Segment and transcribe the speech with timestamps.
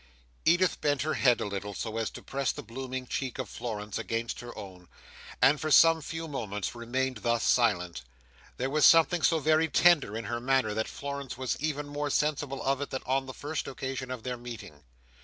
[0.45, 3.99] Edith bent her head a little, so as to press the blooming cheek of Florence
[3.99, 4.87] against her own,
[5.43, 8.01] and for some few moments remained thus silent.
[8.57, 12.63] There was something so very tender in her manner, that Florence was even more sensible
[12.63, 14.83] of it than on the first occasion of their meeting.